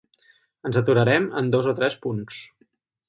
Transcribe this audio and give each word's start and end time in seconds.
Ens 0.69 0.77
deturarem 0.77 1.27
en 1.43 1.51
dos 1.57 1.69
o 1.73 1.77
tres 1.81 1.99
punts. 2.07 2.41